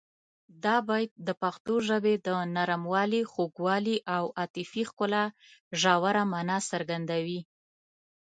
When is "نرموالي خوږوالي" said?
2.55-3.97